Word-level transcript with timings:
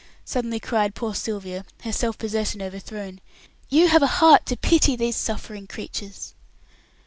suddenly 0.25 0.59
cried 0.59 0.95
poor 0.95 1.13
Sylvia, 1.13 1.63
her 1.83 1.91
self 1.91 2.17
possession 2.17 2.59
overthrown. 2.59 3.21
"You 3.69 3.87
have 3.89 4.01
a 4.01 4.07
heart 4.17 4.47
to 4.47 4.57
pity 4.57 4.95
these 4.95 5.15
suffering 5.15 5.67
creatures." 5.67 6.33